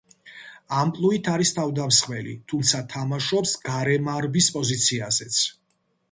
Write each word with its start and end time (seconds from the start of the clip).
ამპლუით 0.83 1.27
არის 1.33 1.51
თავდამსხმელი, 1.57 2.33
თუმცა 2.53 2.81
თამაშობს 2.93 3.53
გარემარბის 3.67 4.49
პოზიციაზეც. 4.57 5.39